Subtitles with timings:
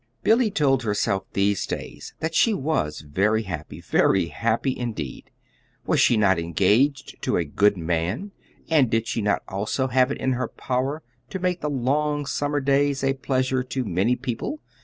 [0.23, 5.29] Billy told herself these days that she was very happy very happy indeed.
[5.85, 8.31] Was she not engaged to a good man,
[8.67, 12.59] and did she not also have it in her power to make the long summer
[12.59, 14.59] days a pleasure to many people?